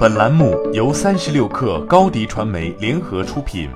[0.00, 3.68] 本栏目由三十六氪高低传媒联合出品。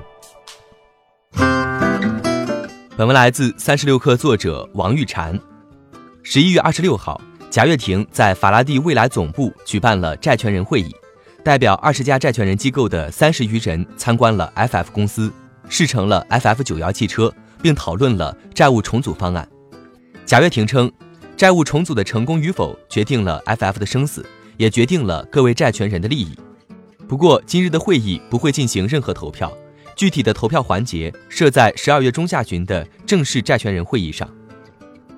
[2.97, 5.39] 本文来自三十六氪作者王玉婵。
[6.23, 10.89] 十一月二十六号，贾跃亭在法拉第未来总部举办了债权人会议，
[11.43, 15.31] 代表二十家债权人机构的三十余人参观了 FF 公司，
[15.69, 17.31] 试乘了 FF 九幺汽车，
[17.61, 19.47] 并讨论了债务重组方案。
[20.25, 20.91] 贾跃亭称，
[21.37, 24.25] 债务重组的成功与否决定了 FF 的生死。
[24.57, 26.37] 也决定了各位债权人的利益。
[27.07, 29.51] 不过，今日的会议不会进行任何投票，
[29.95, 34.29] 具体的投票环节设在十二月中下旬的正式债权人会议上。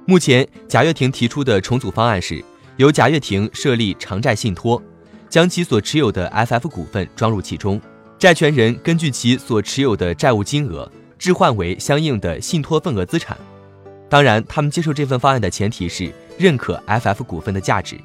[0.05, 2.43] 目前，贾跃亭提出的重组方案是
[2.75, 4.81] 由贾跃亭设立偿债信托，
[5.29, 7.79] 将其所持有的 FF 股份装入其中，
[8.19, 13.37] 债权人根据其所持有的债务金额置换为相应的信托份额资产。
[14.09, 17.97] 当然，他们接受这份方案的前提是认可 FF 股份的价值。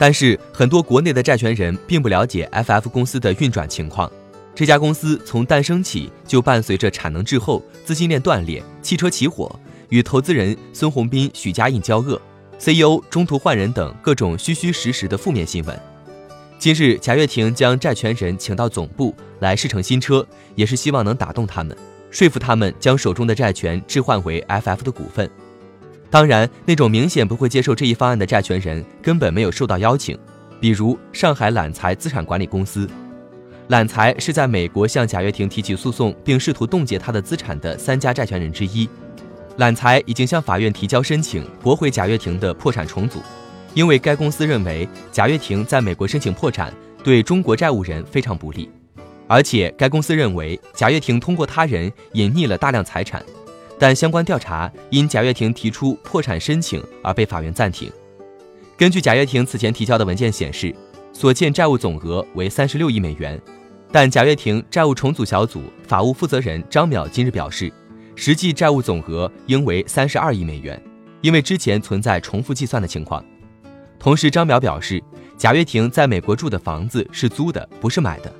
[0.00, 4.10] 但是很多国内的债权人并不了解 FF 公司的运转情况。
[4.54, 9.54] 这家公司从诞生起就伴随着产能滞后、资金链断裂、汽车起火、
[9.90, 12.18] 与投资人孙宏斌、许家印交恶、
[12.56, 15.78] CEO 中途换人等各种虚虚实实的负面新闻。
[16.58, 21.76] 今日贾跃亭将债权人请到总部来试乘新车，也是希望能打动他们，
[22.10, 25.30] 说服他们将手中的债权置换为 FF 的股份。
[26.10, 30.18] 当然，那种明显不会接受这一方案的债权人根本没有受到邀请，
[30.60, 32.88] 比如上海揽财资产管理公司。
[33.68, 38.88] 揽财是在美国向贾跃亭提起诉讼并试图冻结他的资产的三家债权人之一。
[39.58, 43.20] 揽财已经向法院提交申请，驳回贾跃亭的破产重组，
[43.74, 48.68] 因为该公司认为贾跃亭在美国申请破产对中国债务人非常不利，
[49.28, 53.24] 而且该公司认为贾跃亭通过他人隐匿了大量财产。
[53.80, 57.90] 但相关调查因贾跃亭提出破产申请而被法院暂停。
[58.76, 60.74] 根据贾跃亭此前提交的文件显示，
[61.14, 63.40] 所欠债务总额为三十六亿美元，
[63.90, 67.72] 但贾跃亭债务重组小组法务负责人张淼今日表示，
[68.14, 70.78] 实际债务总额应为三十二亿美元，
[71.22, 73.24] 因为之前存在重复计算的情况。
[73.98, 75.02] 同时，张淼表示，
[75.38, 78.30] 贾跃亭在美国住的房子是租的，不是买的。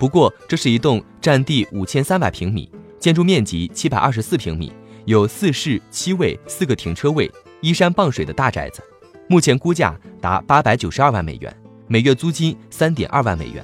[0.00, 2.68] 不过，这是一栋占地五千三百平米。
[3.04, 4.72] 建筑面积七百二十四平米，
[5.04, 8.82] 有四室七卫、四个停车位，依山傍水的大宅子，
[9.28, 11.54] 目前估价达八百九十二万美元，
[11.86, 13.62] 每月租金三点二万美元。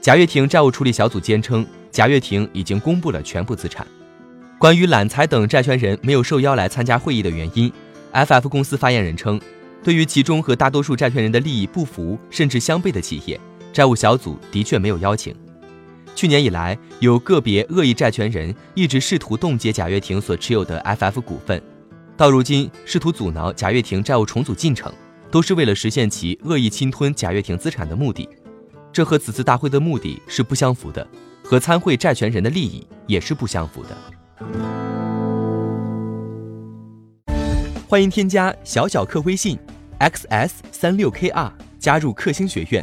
[0.00, 3.86] 贾跃亭债务处理小组坚称，贾跃亭已经公布了全部资产。
[4.58, 7.72] 关于揽财等债权人没有受邀来参加会议的原因
[8.12, 9.40] ，FF 公司发言人称，
[9.84, 13.40] 对于其中和大多数债权人的利益不符甚至相悖的企业，
[13.72, 15.32] 债务小组的确没有邀请。
[16.16, 21.62] 去年以来，有个别恶意债权人一直试图冻结贾跃亭所持有的 FF 股份，
[22.16, 24.90] 到如今试图阻挠贾跃亭债务重组进程，
[25.30, 28.26] 都是为了实现其恶意侵吞贾跃亭资产的目的。
[28.90, 31.06] 这和此次大会的目的是不相符的，
[31.44, 33.94] 和参会债权人的利益也是不相符的。
[37.86, 39.58] 欢迎添加小小客微信
[40.00, 42.82] xs 三六 kr 加入克星学院，